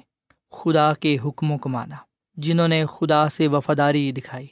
خدا 0.52 0.92
کے 0.94 1.16
حکموں 1.24 1.58
کو 1.58 1.68
مانا، 1.68 1.96
جنہوں 2.36 2.68
نے 2.68 2.84
خدا 2.86 3.28
سے 3.28 3.48
وفاداری 3.48 4.12
دکھائی، 4.12 4.46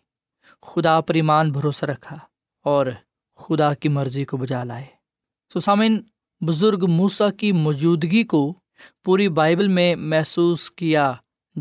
خدا 0.63 1.01
پر 1.01 1.15
ایمان 1.15 1.53
بھروسہ 1.53 1.85
رکھا 1.85 2.17
اور 2.65 2.87
خدا 3.39 3.75
کی 3.75 3.89
مرضی 3.89 4.25
کو 4.25 4.37
بجا 4.37 4.65
لائے۔ 4.65 4.87
سسامن 5.55 5.97
بزرگ 6.41 6.87
موسا 6.89 7.31
کی 7.31 7.53
موجودگی 7.53 8.25
کو 8.25 8.55
پوری 9.05 9.29
بائبل 9.29 9.69
میں 9.69 9.97
محسوس 9.97 10.71
کیا 10.71 11.13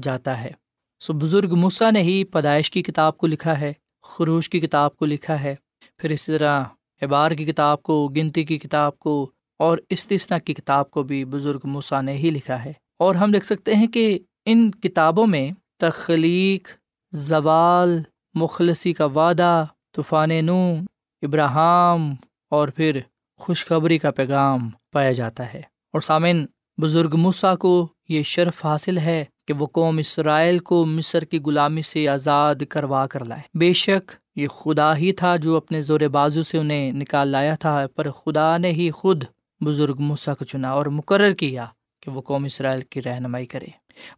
جاتا 0.02 0.41
ہے۔ 0.41 0.52
سو 1.00 1.13
بزرگ 1.13 1.56
موسا 1.56 1.91
نے 1.91 2.02
ہی 2.02 2.23
پیدائش 2.23 2.71
کی 2.71 2.84
کتاب 2.84 3.17
کو 3.17 3.28
لکھا 3.28 3.60
ہے، 3.60 3.73
خروش 4.04 4.50
کی 4.50 4.60
کتاب 4.60 4.97
کو 4.97 5.06
لکھا 5.06 5.41
ہے، 5.43 5.56
پھر 5.97 6.10
اسی 6.10 6.32
طرح 6.32 6.63
احبار 7.01 7.31
کی 7.31 7.45
کتاب 7.45 7.83
کو، 7.83 8.07
گنتی 8.07 8.43
کی 8.43 8.57
کتاب 8.57 8.99
کو 8.99 9.31
اور 9.60 9.77
استثنا 9.89 10.38
کی 10.38 10.53
کتاب 10.53 10.91
کو 10.91 11.03
بھی 11.03 11.25
بزرگ 11.25 11.60
موسا 11.63 12.01
نے 12.01 12.13
ہی 12.13 12.29
لکھا 12.29 12.65
ہے۔ 12.65 12.73
اور 12.99 13.15
ہم 13.15 13.31
دیکھ 13.31 13.45
سکتے 13.45 13.75
ہیں 13.75 13.88
کہ 13.88 14.19
ان 14.45 14.71
کتابوں 14.71 15.27
میں 15.27 15.51
تخلیق 15.79 16.67
زوال، 17.12 18.01
مخلصی 18.33 18.93
کا 18.93 19.05
وعدہ، 19.05 19.65
طوفان 19.93 20.45
نو 20.45 20.75
ابراہم 21.21 22.13
اور 22.49 22.67
پھر 22.67 22.99
خوشخبری 23.38 23.97
کا 23.97 24.12
پیغام 24.12 24.69
پایا 24.91 25.12
جاتا 25.12 25.53
ہے۔ 25.53 25.62
اور 25.93 26.01
سامن 26.01 26.45
بزرگ 26.81 27.15
موسا 27.17 27.55
کو 27.55 27.88
یہ 28.10 28.23
شرف 28.23 28.65
حاصل 28.65 28.97
ہے 28.97 29.25
کہ 29.47 29.53
وہ 29.53 29.65
قوم 29.65 29.97
اسرائیل 29.97 30.60
کو 30.60 30.86
مصر 30.86 31.21
کی 31.21 31.39
غلامی 31.39 31.81
سے 31.81 32.07
آزاد 32.07 32.55
کروا 32.69 33.07
کر 33.07 33.25
لائے۔ 33.25 33.57
بے 33.57 33.73
شک 33.73 34.12
یہ 34.38 34.47
خدا 34.47 34.97
ہی 34.97 35.12
تھا 35.12 35.36
جو 35.36 35.56
اپنے 35.56 35.82
زور 35.82 36.00
بازو 36.00 36.43
سے 36.43 36.58
انہیں 36.58 36.91
نکال 36.91 37.28
لایا 37.28 37.56
تھا، 37.56 37.86
پر 37.95 38.12
خدا 38.12 38.58
نے 38.58 38.71
ہی 38.71 38.91
خود 38.91 39.23
بزرگ 39.65 39.95
موسا 40.00 40.34
کو 40.34 40.45
چنا 40.45 40.71
اور 40.71 40.86
مقرر 40.86 41.34
کیا 41.34 41.65
کہ 42.02 42.12
وہ 42.12 42.21
قوم 42.21 42.45
اسرائیل 42.45 42.82
کی 42.82 43.02
رہنمائی 43.02 43.45
کرے۔ 43.45 43.65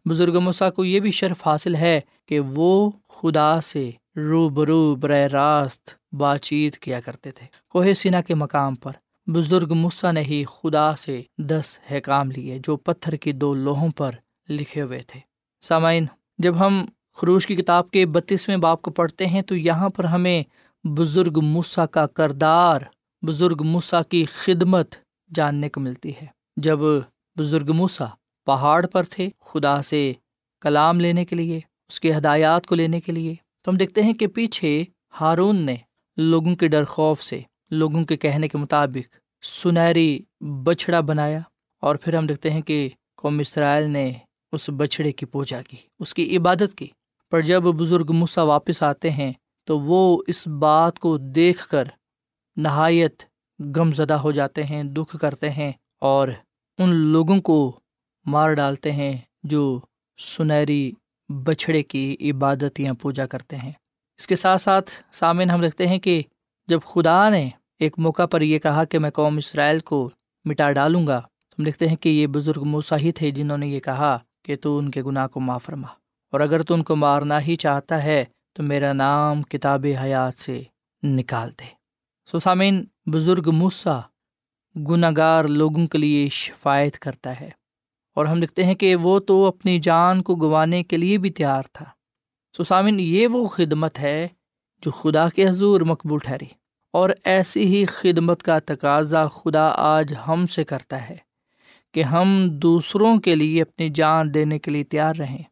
بزرگ 0.08 0.40
مسا 0.40 0.70
کو 0.70 0.84
یہ 0.84 1.00
بھی 1.00 1.10
شرف 1.10 1.46
حاصل 1.46 1.74
ہے 1.74 2.00
کہ 2.26 2.40
وہ 2.40 2.90
خدا 3.08 3.60
سے 3.60 3.90
رو 4.16 4.48
برو 4.48 4.94
براہ 4.94 5.26
راست 5.26 6.14
بات 6.14 6.42
چیت 6.42 6.78
کیا 6.78 7.00
کرتے 7.00 7.30
تھے۔ 7.30 7.46
کوہ 7.70 7.92
سینا 7.92 8.20
کے 8.20 8.34
مقام 8.34 8.74
پر 8.74 8.92
بزرگ 9.30 9.72
مسا 9.74 10.10
نے 10.10 10.20
ہی 10.20 10.44
خدا 10.44 10.96
سے 10.96 11.22
دس 11.38 11.78
حکام 11.90 12.30
لیے 12.30 12.58
جو 12.66 12.76
پتھر 12.76 13.12
کی 13.12 13.32
دو 13.32 13.54
لوہوں 13.54 13.88
پر 13.96 14.10
لکھے 14.48 14.82
ہوئے 14.82 15.00
تھے۔ 15.06 15.20
سامعین، 15.60 16.06
جب 16.38 16.66
ہم 16.66 16.86
خروش 17.20 17.46
کی 17.46 17.56
کتاب 17.56 17.90
کے 17.90 18.04
بتیسویں 18.06 18.56
باپ 18.56 18.82
کو 18.82 18.90
پڑھتے 18.90 19.26
ہیں، 19.26 19.42
تو 19.42 19.56
یہاں 19.56 19.88
پر 19.88 20.04
ہمیں 20.04 20.42
بزرگ 20.84 21.40
موسا 21.42 21.86
کا 21.86 22.06
کردار، 22.06 22.80
بزرگ 23.22 23.62
موسا 23.64 24.02
کی 24.02 24.24
خدمت 24.24 24.94
جاننے 25.30 25.68
کو 25.68 25.80
ملتی 25.80 26.10
ہے۔ 26.10 26.26
جب 26.56 26.78
بزرگ 27.36 27.72
موسا 27.72 28.06
پہاڑ 28.46 28.86
پر 28.86 29.04
تھے 29.10 29.28
خدا 29.40 29.80
سے 29.82 30.12
کلام 30.62 31.00
لینے 31.00 31.24
کے 31.24 31.36
لیے، 31.36 31.60
اس 31.88 32.00
کے 32.00 32.12
ہدایات 32.12 32.66
کو 32.66 32.74
لینے 32.74 33.00
کے 33.00 33.12
لیے، 33.12 33.34
تو 33.62 33.70
ہم 33.70 33.76
دیکھتے 33.76 34.02
ہیں 34.02 34.12
کہ 34.12 34.26
پیچھے 34.26 34.72
ہارون 35.20 35.56
نے 35.56 35.76
لوگوں 36.16 36.54
کے 36.56 36.68
ڈر 36.68 36.84
خوف 36.84 37.22
سے، 37.22 37.40
لوگوں 37.70 38.04
کے 38.04 38.16
کہنے 38.16 38.48
کے 38.48 38.58
مطابق 38.58 39.16
سنہری 39.44 40.18
بچھڑا 40.64 41.00
بنایا، 41.00 41.40
اور 41.82 41.96
پھر 41.96 42.14
ہم 42.14 42.26
دیکھتے 42.26 42.50
ہیں 42.50 42.62
کہ 42.62 42.88
قوم 43.16 43.38
اسرائیل 43.38 43.90
نے 43.90 44.12
اس 44.52 44.68
بچھڑے 44.70 45.12
کی 45.12 45.26
پوجا 45.26 45.60
کی، 45.62 45.76
اس 46.00 46.14
کی 46.14 46.36
عبادت 46.36 46.74
کی۔ 46.76 46.88
پر 47.30 47.40
جب 47.40 47.62
بزرگ 47.62 48.12
مسا 48.12 48.42
واپس 48.42 48.82
آتے 48.82 49.10
ہیں 49.10 49.32
تو 49.64 49.78
وہ 49.78 50.22
اس 50.26 50.46
بات 50.46 50.98
کو 50.98 51.16
دیکھ 51.16 51.68
کر 51.68 51.84
نہایت 52.56 53.22
غم 53.76 53.92
زدہ 53.92 54.14
ہو 54.14 54.30
جاتے 54.30 54.64
ہیں، 54.64 54.82
دکھ 54.82 55.16
کرتے 55.20 55.50
ہیں 55.50 55.72
اور 56.00 56.28
ان 56.78 56.94
لوگوں 56.96 57.40
کو 57.40 57.80
مار 58.26 58.52
ڈالتے 58.52 58.92
ہیں 58.92 59.16
جو 59.42 59.80
سنہری 60.36 60.92
بچھڑے 61.28 61.82
کی 61.82 62.16
عبادت 62.20 62.80
یا 62.80 62.92
پوجا 62.92 63.26
کرتے 63.26 63.56
ہیں۔ 63.56 63.72
اس 64.18 64.26
کے 64.26 64.36
ساتھ 64.36 64.62
ساتھ 64.62 64.90
سامعین 65.12 65.50
ہم 65.50 65.62
رکھتے 65.62 65.86
ہیں 65.86 65.98
کہ 65.98 66.22
جب 66.68 66.80
خدا 66.84 67.28
نے 67.28 67.48
ایک 67.78 67.98
موقع 67.98 68.26
پر 68.26 68.40
یہ 68.40 68.58
کہا 68.58 68.84
کہ 68.84 68.98
میں 68.98 69.10
قوم 69.10 69.36
اسرائیل 69.36 69.78
کو 69.78 70.10
مٹا 70.44 70.72
ڈالوں 70.72 71.06
گا 71.06 71.18
ہم 71.58 71.66
لکھتے 71.66 71.88
ہیں 71.88 71.96
کہ 71.96 72.08
یہ 72.08 72.26
بزرگ 72.26 72.64
موسا 72.64 72.96
ہی 72.96 73.10
تھے 73.10 73.30
جنہوں 73.30 73.58
نے 73.58 73.68
یہ 73.68 73.80
کہا 73.80 74.18
کہ 74.42 74.56
تو 74.56 74.78
ان 74.78 74.90
کے 74.90 75.02
گناہ 75.02 75.26
کو 75.26 75.40
معاف 75.40 75.64
فرما۔ 75.64 75.99
اور 76.32 76.40
اگر 76.40 76.62
تو 76.62 76.74
ان 76.74 76.82
کو 76.82 76.96
مارنا 76.96 77.40
ہی 77.40 77.56
چاہتا 77.56 78.04
ہے، 78.04 78.24
تو 78.52 78.62
میرا 78.62 78.92
نام 78.92 79.42
کتاب 79.42 79.86
حیات 80.02 80.34
سے 80.34 80.62
نکال 81.02 81.50
دے۔ 81.50 81.80
سو 82.30 82.52
بزرگ 83.06 83.50
موسا 83.52 84.00
گناہ 84.76 85.10
گار 85.16 85.44
لوگوں 85.44 85.86
کے 85.86 85.98
لیے 85.98 86.28
شفایت 86.28 86.98
کرتا 86.98 87.40
ہے۔ 87.40 87.50
اور 88.14 88.26
ہم 88.26 88.42
لکھتے 88.42 88.64
ہیں 88.64 88.74
کہ 88.74 88.96
وہ 88.96 89.20
تو 89.20 89.46
اپنی 89.46 89.78
جان 89.78 90.22
کو 90.22 90.36
گنوانے 90.36 90.82
کے 90.82 90.96
لیے 90.96 91.18
بھی 91.18 91.30
تیار 91.30 91.62
تھا۔ 91.72 91.84
سو 92.56 92.88
یہ 92.88 93.26
وہ 93.26 93.48
خدمت 93.48 93.98
ہے 93.98 94.28
جو 94.82 94.90
خدا 94.90 95.28
کے 95.28 95.48
حضور 95.48 95.80
مقبول 95.80 96.18
ٹھہری۔ 96.18 96.60
اور 96.92 97.10
ایسی 97.24 97.64
ہی 97.64 97.86
خدمت 97.86 98.42
کا 98.42 98.58
تقاضا 98.58 99.28
خدا 99.28 99.68
آج 99.76 100.14
ہم 100.26 100.46
سے 100.46 100.64
کرتا 100.64 101.08
ہے 101.10 101.16
کہ 101.94 102.02
ہم 102.02 102.48
دوسروں 102.48 103.18
کے 103.18 103.34
لیے 103.34 103.62
اپنی 103.62 103.88
جان 103.88 104.34
دینے 104.34 104.58
کے 104.58 104.70
لیے 104.70 104.84
تیار 104.84 105.14
رہیں۔ 105.18 105.42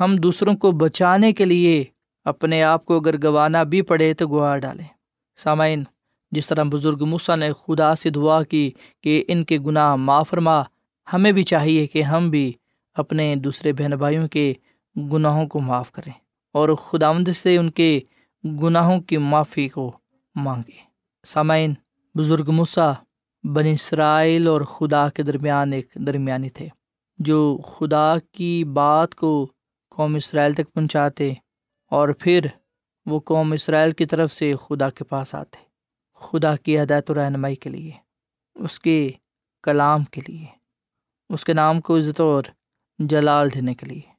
ہم 0.00 0.16
دوسروں 0.16 0.54
کو 0.54 0.72
بچانے 0.72 1.32
کے 1.32 1.44
لیے 1.44 1.84
اپنے 2.24 2.62
آپ 2.62 2.84
کو 2.84 2.96
اگر 2.96 3.16
گنوانا 3.16 3.62
بھی 3.62 3.82
پڑے 3.82 4.14
تو 4.14 4.26
گوا 4.28 4.56
ڈالیں۔ 4.58 4.86
سامعین، 5.36 5.82
جس 6.32 6.46
طرح 6.46 6.62
بزرگ 6.62 7.04
مسا 7.04 7.34
نے 7.34 7.50
خدا 7.52 7.94
سے 7.94 8.10
دعا 8.10 8.42
کی 8.42 8.70
کہ 9.02 9.24
ان 9.28 9.44
کے 9.44 9.58
گناہ 9.58 9.96
معافرما 9.96 10.62
ہمیں 11.12 11.32
بھی 11.32 11.42
چاہیے 11.42 11.86
کہ 11.86 12.02
ہم 12.02 12.30
بھی 12.30 12.52
اپنے 12.94 13.36
دوسرے 13.36 13.72
بہن 13.72 13.90
بھائیوں 13.90 14.28
کے 14.28 14.52
گناہوں 15.12 15.46
کو 15.46 15.60
معاف 15.60 15.92
کریں 15.92 16.12
اور 16.52 16.68
خداوند 16.68 17.28
سے 17.28 17.56
ان 17.56 17.70
کے 17.70 18.00
گناہوں 18.44 19.00
کی 19.00 19.16
معافی 19.16 19.68
کو 19.68 19.92
مانگیں۔ 20.34 20.82
سامعین، 21.24 21.74
بزرگ 22.14 22.50
مسا 22.50 22.92
بن 23.44 23.66
اسرائیل 23.66 24.46
اور 24.48 24.60
خدا 24.60 25.08
کے 25.08 25.22
درمیان 25.22 25.72
ایک 25.72 25.94
درمیانی 25.94 26.48
تھے، 26.48 26.68
جو 27.18 27.58
خدا 27.66 28.14
کی 28.32 28.64
بات 28.64 29.14
کو 29.14 29.46
قوم 29.94 30.14
اسرائیل 30.14 30.54
تک 30.54 30.72
پہنچاتے 30.74 31.32
اور 31.90 32.08
پھر 32.08 32.40
وہ 33.06 33.20
قوم 33.20 33.52
اسرائیل 33.52 33.90
کی 33.90 34.06
طرف 34.06 34.32
سے 34.32 34.54
خدا 34.56 34.90
کے 34.90 35.04
پاس 35.04 35.34
آتے، 35.34 35.64
خدا 36.14 36.56
کی 36.56 36.78
ہدایت 36.78 37.10
و 37.10 37.14
رہنمائی 37.14 37.56
کے 37.56 37.70
لیے، 37.70 37.90
اس 38.54 38.80
کے 38.80 39.10
کلام 39.62 40.04
کے 40.04 40.20
لیے، 40.28 40.46
اس 41.28 41.44
کے 41.44 41.52
نام 41.52 41.80
کو 41.80 41.96
عزت 41.96 42.20
اور 42.20 42.42
جلال 42.98 43.48
دینے 43.54 43.74
کے 43.74 43.86
لیے۔ 43.86 44.14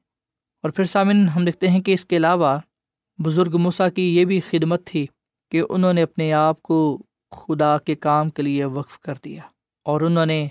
اور 0.64 0.70
پھر 0.70 0.84
سامن 0.84 1.30
ہم 1.30 1.46
دیکھتے 1.46 1.68
ہیں 1.68 1.82
کہ 1.82 1.92
اس 1.92 2.06
کے 2.06 2.18
علاوہ 2.18 2.58
بزرگ 3.18 3.58
مسا 3.58 3.90
کی 3.90 4.16
یہ 4.18 4.26
بھی 4.26 4.40
خدمت 4.40 4.86
تھی 4.86 5.08
کہ 5.52 5.62
انہوں 5.70 5.94
نے 5.94 6.02
اپنے 6.02 6.34
آپ 6.34 6.62
کو 6.62 7.04
خدا 7.32 7.78
کے 7.78 7.96
کام 7.96 8.30
کے 8.30 8.42
لیے 8.42 8.66
وقف 8.66 9.00
کر 9.00 9.14
دیا 9.24 9.42
اور 9.84 10.02
انہوں 10.02 10.26
نے 10.26 10.48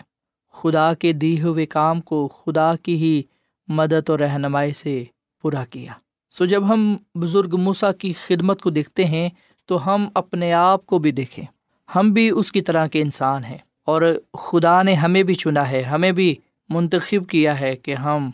خدا 0.53 0.95
کے 0.95 1.13
دی 1.13 1.43
ہوئے 1.43 1.67
کام 1.67 2.01
کو 2.01 2.29
خدا 2.29 2.77
کی 2.77 2.97
ہی 2.97 3.23
مدد 3.69 4.11
اور 4.11 4.19
رہنمائی 4.19 4.73
سے 4.73 5.05
پورا 5.45 5.65
کیا۔ 5.65 5.93
سو 6.31 6.45
جب 6.45 6.69
ہم 6.69 6.97
بزرگ 7.15 7.57
مسا 7.59 7.93
کی 7.93 8.13
خدمت 8.13 8.61
کو 8.61 8.71
دیکھتے 8.71 9.05
ہیں، 9.05 9.29
تو 9.67 9.95
ہم 9.95 10.09
اپنے 10.15 10.53
آپ 10.53 10.87
کو 10.87 10.99
بھی 10.99 11.11
دیکھیں۔ 11.11 11.45
ہم 11.97 12.13
بھی 12.13 12.31
اس 12.31 12.53
کی 12.53 12.61
طرح 12.61 12.87
کے 12.87 13.03
انسان 13.03 13.45
ہیں۔ 13.45 13.59
اور 13.87 14.03
خدا 14.39 14.83
نے 14.83 14.95
ہمیں 14.95 15.23
بھی 15.23 15.35
چنا 15.35 15.71
ہے، 15.71 15.83
ہمیں 15.83 16.13
بھی 16.13 16.35
منتخب 16.69 17.29
کیا 17.29 17.61
ہے 17.61 17.77
کہ 17.77 17.95
ہم 17.95 18.31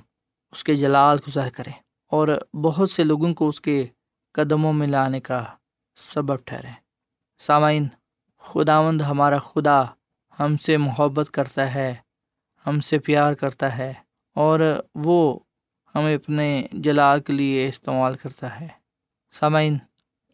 اس 0.53 0.65
کے 0.65 0.75
جلال 0.75 1.19
گزار 1.29 1.51
کریں۔ 1.51 1.73
اور 2.07 2.29
بہت 2.55 2.91
سے 2.91 3.03
لوگوں 3.03 3.35
کو 3.35 3.49
اس 3.49 3.61
کے 3.61 3.87
قدموں 4.33 4.73
میں 4.73 4.87
لانے 4.87 5.21
کا 5.21 5.45
سبب 5.97 6.37
ٹھہریں۔ 6.45 6.73
سامعین، 7.39 7.89
خداوند 8.39 9.01
ہمارا 9.01 9.39
خدا 9.39 9.85
ہم 10.41 10.57
سے 10.57 10.77
محبت 10.77 11.31
کرتا 11.31 11.75
ہے، 11.75 11.95
ہم 12.67 12.81
سے 12.81 12.99
پیار 12.99 13.35
کرتا 13.35 13.79
ہے۔ 13.79 13.93
اور 14.35 14.61
وہ 14.95 15.39
ہمیں 15.95 16.15
اپنے 16.15 16.67
جلال 16.73 17.21
کے 17.21 17.33
لیے 17.33 17.69
استعمال 17.69 18.15
کرتا 18.15 18.61
ہے۔ 18.61 18.69
سامعین، 19.33 19.79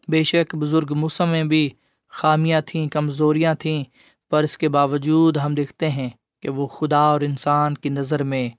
بے 0.07 0.23
شک 0.23 0.55
بزرگ 0.55 0.93
موسم 0.93 1.29
میں 1.29 1.43
بھی 1.43 1.69
خامیاں 2.09 2.61
تھیں، 2.61 2.87
کمزوریاں 2.87 3.53
تھیں، 3.53 3.83
پر 4.29 4.43
اس 4.43 4.57
کے 4.57 4.69
باوجود 4.69 5.37
ہم 5.37 5.55
دیکھتے 5.55 5.89
ہیں 5.89 6.09
کہ 6.41 6.49
وہ 6.49 6.67
خدا 6.67 6.97
اور 6.97 7.21
انسان 7.21 7.73
کی 7.73 7.89
نظر 7.89 8.23
میں 8.23 8.49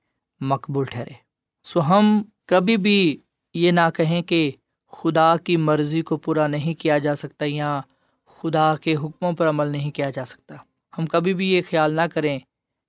مقبول 0.40 0.84
ٹھہرے۔ 0.84 1.12
سو 1.64 1.80
ہم 1.80 2.22
کبھی 2.46 2.76
بھی 2.76 3.18
یہ 3.54 3.70
نہ 3.70 3.90
کہیں 3.94 4.22
کہ 4.22 4.50
خدا 4.92 5.36
کی 5.36 5.56
مرضی 5.56 6.02
کو 6.02 6.16
پورا 6.16 6.46
نہیں 6.46 6.74
کیا 6.74 6.98
جا 6.98 7.16
سکتا 7.16 7.44
یا 7.48 7.80
خدا 8.26 8.76
کے 8.76 8.94
حکموں 8.94 9.32
پر 9.32 9.48
عمل 9.48 9.66
نہیں 9.66 9.90
کیا 9.90 10.10
جا 10.10 10.24
سکتا۔ 10.24 10.54
ہم 10.98 11.06
کبھی 11.06 11.34
بھی 11.34 11.52
یہ 11.52 11.62
خیال 11.70 11.92
نہ 11.92 12.00
کریں 12.14 12.38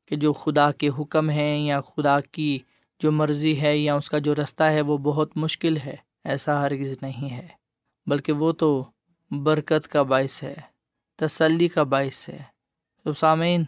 کہ 0.05 0.15
جو 0.15 0.33
خدا 0.33 0.71
کے 0.71 0.89
حکم 0.99 1.29
ہیں 1.29 1.59
یا 1.59 1.81
خدا 1.81 2.19
کی 2.19 2.59
جو 2.99 3.11
مرضی 3.11 3.61
ہے 3.61 3.77
یا 3.77 3.95
اس 3.95 4.09
کا 4.09 4.17
جو 4.17 4.35
رستہ 4.35 4.63
ہے 4.63 4.81
وہ 4.81 4.97
بہت 4.97 5.37
مشکل 5.37 5.77
ہے، 5.77 5.95
ایسا 6.23 6.61
ہرگز 6.61 6.93
نہیں 7.01 7.29
ہے۔ 7.29 7.47
بلکہ 8.07 8.31
وہ 8.31 8.51
تو 8.51 8.83
برکت 9.31 9.87
کا 9.87 10.03
باعث 10.03 10.43
ہے، 10.43 10.55
تسلی 11.15 11.67
کا 11.67 11.83
باعث 11.83 12.29
ہے۔ 12.29 12.43
تو 13.03 13.13
سامعین، 13.13 13.63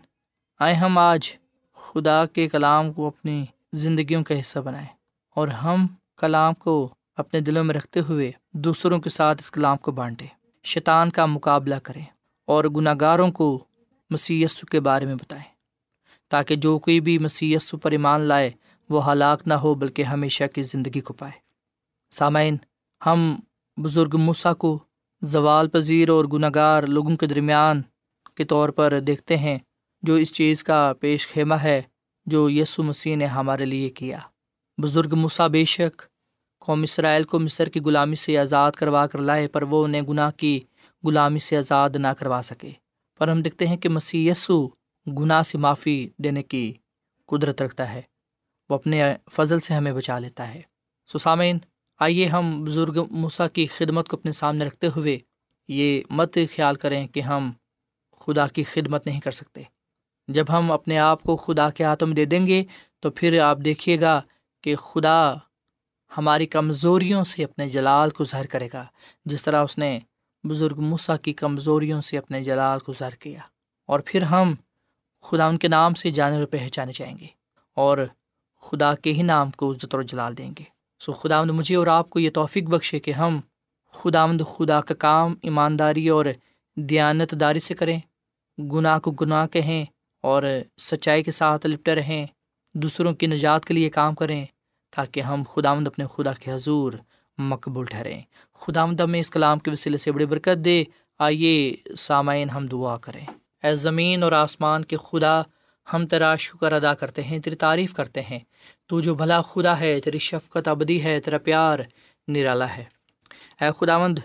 آئے 0.59 0.73
ہم 0.73 0.97
آج 0.97 1.37
خدا 1.73 2.25
کے 2.25 2.47
کلام 2.47 2.93
کو 2.93 3.07
اپنی 3.07 3.45
زندگیوں 3.73 4.23
کا 4.23 4.39
حصہ 4.39 4.59
بنائیں 4.59 4.87
اور 5.35 5.47
ہم 5.47 5.87
کلام 6.17 6.53
کو 6.53 6.93
اپنے 7.15 7.39
دلوں 7.39 7.63
میں 7.63 7.75
رکھتے 7.75 7.99
ہوئے 7.99 8.31
دوسروں 8.53 8.99
کے 8.99 9.09
ساتھ 9.09 9.41
اس 9.41 9.51
کلام 9.51 9.77
کو 9.77 9.91
بانٹیں۔ 9.91 10.27
شیطان 10.63 11.09
کا 11.09 11.25
مقابلہ 11.25 11.75
کریں 11.83 12.05
اور 12.45 12.65
گناہ 12.65 12.93
گاروں 13.01 13.31
کو 13.31 13.63
مسی 14.09 14.45
کے 14.71 14.79
بارے 14.79 15.05
میں 15.05 15.15
بتائیں 15.15 15.43
تاکہ 16.29 16.55
جو 16.55 16.79
کوئی 16.79 16.99
بھی 16.99 17.17
مسی 17.17 17.55
پر 17.81 17.91
ایمان 17.91 18.21
لائے 18.21 18.51
وہ 18.91 19.11
ہلاک 19.11 19.41
نہ 19.45 19.53
ہو 19.53 19.75
بلکہ 19.75 20.03
ہمیشہ 20.03 20.43
کی 20.53 20.61
زندگی 20.61 20.99
کو 20.99 21.13
پائے۔ 21.13 21.39
سامعین، 22.11 22.57
ہم 23.05 23.35
بزرگ 23.77 24.17
مسا 24.17 24.53
کو 24.53 24.79
زوال 25.21 25.69
پذیر 25.69 26.09
اور 26.09 26.25
گناہ 26.25 26.49
گار 26.55 26.83
لوگوں 26.83 27.15
کے 27.17 27.25
درمیان 27.25 27.81
کے 28.35 28.43
طور 28.43 28.69
پر 28.69 28.99
دیکھتے 28.99 29.37
ہیں، 29.37 29.57
جو 30.03 30.13
اس 30.13 30.33
چیز 30.33 30.63
کا 30.63 30.93
پیش 30.99 31.27
خیمہ 31.27 31.55
ہے 31.55 31.81
جو 32.25 32.49
یسو 32.49 32.83
مسیح 32.83 33.15
نے 33.15 33.25
ہمارے 33.25 33.65
لیے 33.65 33.89
کیا۔ 33.89 34.19
بزرگ 34.81 35.15
مسا 35.15 35.47
بے 35.47 35.65
شک 35.65 36.01
قوم 36.59 36.81
اسرائیل 36.81 37.23
کو 37.23 37.39
مصر 37.39 37.69
کی 37.69 37.79
غلامی 37.79 38.15
سے 38.15 38.37
آزاد 38.37 38.71
کروا 38.71 39.07
کر 39.07 39.19
لائے، 39.19 39.47
پر 39.47 39.63
وہ 39.63 39.83
انہیں 39.83 40.01
گناہ 40.01 40.31
کی 40.31 40.59
غلامی 41.03 41.39
سے 41.39 41.57
آزاد 41.57 41.89
نہ 41.95 42.07
کروا 42.07 42.41
سکے۔ 42.43 42.71
پر 43.17 43.27
ہم 43.27 43.41
دیکھتے 43.41 43.67
ہیں 43.67 43.77
کہ 43.77 43.89
مسیح 43.89 44.31
یسو 44.31 44.67
گناہ 45.07 45.41
سے 45.41 45.57
معافی 45.57 46.09
دینے 46.17 46.43
کی 46.43 46.73
قدرت 47.25 47.61
رکھتا 47.61 47.93
ہے۔ 47.93 48.01
وہ 48.71 48.75
اپنے 48.75 49.03
فضل 49.31 49.59
سے 49.59 49.73
ہمیں 49.73 49.93
بچا 49.93 50.19
لیتا 50.19 50.53
ہے۔ 50.53 50.61
سسامین 51.13 51.57
آئیے 51.99 52.27
ہم 52.27 52.63
بزرگ 52.63 53.05
مسا 53.11 53.47
کی 53.47 53.67
خدمت 53.67 54.07
کو 54.07 54.17
اپنے 54.17 54.31
سامنے 54.31 54.65
رکھتے 54.65 54.87
ہوئے 54.95 55.19
یہ 55.67 56.01
مت 56.09 56.37
خیال 56.55 56.75
کریں 56.75 57.07
کہ 57.07 57.19
ہم 57.19 57.51
خدا 58.19 58.47
کی 58.47 58.63
خدمت 58.63 59.07
نہیں 59.07 59.19
کر 59.19 59.31
سکتے۔ 59.31 59.61
جب 60.27 60.45
ہم 60.49 60.71
اپنے 60.71 60.97
آپ 60.97 61.23
کو 61.23 61.37
خدا 61.37 61.69
کے 61.69 61.83
ہاتھوں 61.83 62.07
میں 62.07 62.15
دے 62.15 62.25
دیں 62.25 62.47
گے، 62.47 62.63
تو 62.99 63.11
پھر 63.11 63.41
آپ 63.41 63.57
دیکھیے 63.65 64.01
گا 64.01 64.21
کہ 64.63 64.75
خدا 64.75 65.33
ہماری 66.17 66.45
کمزوریوں 66.45 67.23
سے 67.23 67.43
اپنے 67.43 67.69
جلال 67.69 68.09
کو 68.09 68.23
ظاہر 68.23 68.45
کرے 68.45 68.69
گا، 68.73 68.85
جس 69.25 69.43
طرح 69.43 69.63
اس 69.63 69.77
نے 69.77 69.99
بزرگ 70.43 70.79
مسا 70.79 71.17
کی 71.17 71.33
کمزوریوں 71.33 72.01
سے 72.01 72.17
اپنے 72.17 72.43
جلال 72.43 72.79
کو 72.79 72.93
ظاہر 72.93 73.15
کیا۔ 73.15 73.39
اور 73.85 73.99
پھر 74.05 74.21
ہم 74.21 74.53
خدا 75.21 75.45
ان 75.45 75.57
کے 75.57 75.67
نام 75.67 75.93
سے 75.93 76.09
جانے 76.09 76.35
اور 76.35 76.45
پہچانے 76.45 76.91
جائیں 76.95 77.17
گے۔ 77.17 77.27
اور 77.75 77.97
خدا 78.61 78.95
کے 78.95 79.13
ہی 79.13 79.21
نام 79.21 79.51
کو 79.51 79.71
عزت 79.71 79.95
اور 79.95 80.03
جلال 80.03 80.37
دیں 80.37 80.51
گے۔ 80.59 80.63
سو 80.99 81.13
خدا 81.13 81.43
مجھے 81.43 81.75
اور 81.75 81.87
آپ 81.87 82.09
کو 82.09 82.19
یہ 82.19 82.29
توفیق 82.29 82.63
بخشے 82.63 82.99
کہ 82.99 83.11
ہم 83.11 83.39
خدا 83.91 84.25
خدا 84.57 84.81
کا 84.81 84.93
کام، 84.93 85.35
ایمانداری 85.41 86.09
اور 86.09 86.25
دیانت 86.75 87.31
داری 87.31 87.59
سے 87.59 87.73
کریں۔ 87.73 87.99
گناہ 88.61 88.99
کو 88.99 89.11
گناہ 89.11 89.47
کہیں 89.47 89.85
اور 90.23 90.43
سچائی 90.77 91.23
کے 91.23 91.31
ساتھ 91.31 91.65
لپٹے 91.65 91.95
رہیں۔ 91.95 92.25
دوسروں 92.73 93.13
کی 93.13 93.27
نجات 93.27 93.65
کے 93.65 93.73
لیے 93.73 93.89
کام 93.89 94.15
کریں 94.15 94.45
تاکہ 94.95 95.21
ہم 95.21 95.43
خدا 95.49 95.73
مند 95.73 95.87
اپنے 95.87 96.05
خدا 96.15 96.33
کے 96.33 96.51
حضور 96.51 96.93
مقبول 97.37 97.85
ٹھہریں۔ 97.85 98.21
خدا 98.53 98.85
مد 98.85 99.01
ہمیں 99.01 99.19
اس 99.19 99.29
کلام 99.29 99.59
کے 99.59 99.71
وسیلے 99.71 99.97
سے 99.97 100.11
بڑی 100.11 100.25
برکت 100.25 100.65
دے۔ 100.65 100.83
آئیے 101.19 101.75
سامعین 101.97 102.49
ہم 102.49 102.67
دعا 102.67 102.97
کریں۔ 102.97 103.25
اے 103.63 103.75
زمین 103.75 104.23
اور 104.23 104.31
آسمان 104.31 104.85
کے 104.85 104.97
خدا 104.97 105.41
ہم 105.93 106.07
تیرا 106.07 106.35
شکر 106.35 106.71
ادا 106.71 106.93
کرتے 106.93 107.23
ہیں، 107.23 107.39
تیری 107.39 107.55
تعریف 107.55 107.93
کرتے 107.93 108.21
ہیں۔ 108.21 108.39
تو 108.85 108.99
جو 108.99 109.15
بھلا 109.15 109.41
خدا 109.41 109.79
ہے، 109.79 109.99
تیری 109.99 110.19
شفقت 110.19 110.67
ابدی 110.67 111.03
ہے، 111.03 111.19
تیرا 111.19 111.37
پیار 111.37 111.79
نرالا 112.27 112.75
ہے۔ 112.77 112.85
اے 113.61 113.69
خداوند، 113.77 114.19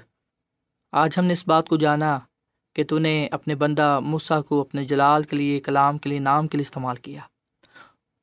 آج 0.93 1.15
ہم 1.19 1.25
نے 1.25 1.33
اس 1.33 1.49
بات 1.49 1.69
کو 1.69 1.77
جانا 1.77 2.19
کہ 2.75 2.85
تو 2.85 2.99
نے 2.99 3.29
اپنے 3.31 3.55
بندہ 3.55 3.99
مسا 4.03 4.41
کو 4.41 4.61
اپنے 4.61 4.85
جلال 4.85 5.23
کے 5.23 5.37
لیے، 5.37 5.61
کلام 5.61 5.99
کے 5.99 6.09
لیے، 6.09 6.19
نام 6.19 6.49
کے 6.49 6.59
لیے 6.59 6.63
استعمال 6.63 6.97
کیا۔ 6.97 7.21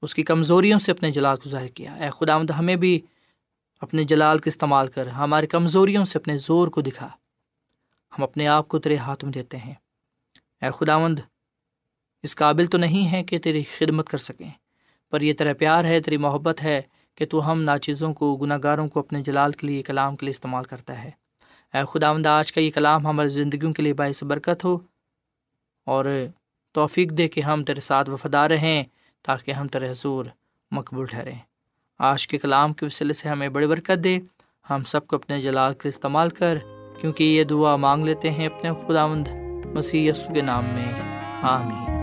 اس 0.02 0.16
کی 0.16 0.24
کمزوریوں 0.24 0.80
سے 0.80 0.92
اپنے 0.92 1.12
جلال 1.12 1.38
کو 1.38 1.50
ظاہر 1.50 1.68
کیا۔ 1.68 1.94
اے 1.94 2.10
خداوند، 2.10 2.50
ہمیں 2.50 2.76
بھی 2.76 3.02
اپنے 3.82 4.04
جلال 4.04 4.38
کا 4.38 4.50
استعمال 4.50 4.88
کر، 4.88 5.08
ہماری 5.08 5.48
کمزوریوں 5.48 6.06
سے 6.06 6.20
اپنے 6.20 6.38
زور 6.38 6.68
کو 6.68 6.82
دکھا۔ 6.82 7.10
ہم 8.18 8.24
اپنے 8.24 8.48
آپ 8.48 8.68
کو 8.68 8.80
تیرے 8.80 8.98
ہاتھ 8.98 9.26
میں 9.26 9.34
دیتے 9.34 9.58
ہیں۔ 9.58 9.74
اے 10.62 10.70
خداوند 10.80 11.20
اس 12.24 12.36
قابل 12.36 12.66
تو 12.66 12.78
نہیں 12.78 13.12
ہے 13.12 13.24
کہ 13.24 13.40
تیری 13.40 13.64
خدمت 13.64 14.10
کر 14.10 14.18
سکیں، 14.18 14.50
پر 15.12 15.22
یہ 15.22 15.34
تیرا 15.34 15.54
پیار 15.54 15.84
ہے، 15.84 16.00
تیری 16.00 16.18
محبت 16.18 16.64
ہے 16.64 16.82
کہ 17.16 17.26
تو 17.26 17.52
ہم 17.52 17.62
ناچیزوں 17.62 18.14
کو 18.14 18.36
گناہ 18.36 18.58
گاروں 18.64 18.88
کو 18.88 19.00
اپنے 19.00 19.22
جلال 19.22 19.52
کے 19.52 19.68
لیے، 19.68 19.82
کلام 19.82 20.16
کے 20.16 20.26
لیے 20.26 20.32
استعمال 20.32 20.64
کرتا 20.64 21.04
ہے۔ 21.04 21.12
اے 21.74 21.80
خداوند، 21.94 22.26
آج 22.26 22.54
کا 22.54 22.62
یہ 22.62 22.72
کلام 22.72 23.08
ہماری 23.08 23.30
زندگیوں 23.30 23.74
کے 23.74 23.84
لیے 23.84 23.94
باعث 23.94 24.24
برکت 24.24 24.66
ہو 24.66 24.78
اور 25.86 26.06
توفیق 26.72 27.12
دے 27.12 27.28
کہ 27.28 27.42
ہم 27.42 27.64
تیرے 27.64 27.80
ساتھ 27.80 28.10
وفادار 28.10 28.50
رہیں 28.50 28.84
تاکہ 29.24 29.52
ہم 29.52 29.68
تیرے 29.68 29.92
حضور 29.92 30.26
مقبول 30.72 31.06
ٹھہریں۔ 31.06 31.40
آج 32.00 32.28
کے 32.28 32.38
کلام 32.38 32.74
کے 32.74 32.86
وسیلے 32.86 33.14
سے 33.14 33.30
ہمیں 33.30 33.50
بڑی 33.50 33.68
برکت 33.68 34.04
دے۔ 34.04 34.20
ہم 34.70 34.84
سب 34.84 35.08
کو 35.08 35.16
اپنے 35.16 35.42
جلال 35.42 35.74
کے 35.74 35.90
استعمال 35.90 36.30
کر، 36.30 36.58
کیونکہ 37.02 37.24
یہ 37.24 37.44
دعا 37.44 37.76
مانگ 37.76 38.06
لیتے 38.06 38.32
ہیں 38.32 38.48
اپنے 38.48 38.70
خداوند 38.88 39.28
مسیح 39.76 40.12
یسو 40.12 40.34
کے 40.34 40.42
نام 40.42 40.66
میں۔ 40.66 40.92
آمین۔ 41.42 42.03